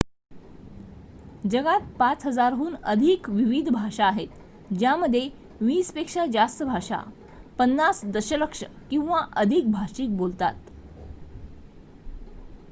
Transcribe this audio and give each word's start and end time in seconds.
जगात 1.45 1.81
5,000 1.99 2.53
हून 2.53 2.75
अधिक 2.85 3.29
विविध 3.29 3.69
भाषा 3.69 4.05
आहेत 4.05 4.73
ज्यामध्ये 4.73 5.27
वीस 5.61 5.91
पेक्षा 5.93 6.25
जास्त 6.31 6.63
भाषा 6.63 7.01
50 7.59 8.03
दशलक्ष 8.11 8.63
किंवा 8.89 9.19
अधिक 9.37 9.71
भाषिक 9.71 10.17
बोलतात 10.17 10.69